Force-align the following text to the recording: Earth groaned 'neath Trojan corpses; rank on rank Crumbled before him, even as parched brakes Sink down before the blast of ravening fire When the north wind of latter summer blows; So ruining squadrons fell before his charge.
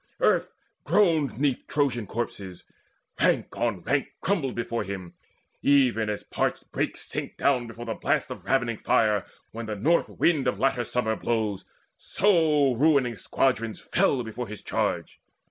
Earth 0.19 0.51
groaned 0.83 1.37
'neath 1.37 1.67
Trojan 1.67 2.07
corpses; 2.07 2.65
rank 3.21 3.55
on 3.55 3.83
rank 3.83 4.07
Crumbled 4.19 4.55
before 4.55 4.83
him, 4.83 5.13
even 5.61 6.09
as 6.09 6.23
parched 6.23 6.71
brakes 6.71 7.01
Sink 7.01 7.37
down 7.37 7.67
before 7.67 7.85
the 7.85 7.93
blast 7.93 8.31
of 8.31 8.43
ravening 8.45 8.77
fire 8.77 9.27
When 9.51 9.67
the 9.67 9.75
north 9.75 10.09
wind 10.09 10.47
of 10.47 10.59
latter 10.59 10.85
summer 10.85 11.15
blows; 11.15 11.65
So 11.97 12.73
ruining 12.73 13.15
squadrons 13.15 13.79
fell 13.79 14.23
before 14.23 14.47
his 14.47 14.63
charge. 14.63 15.19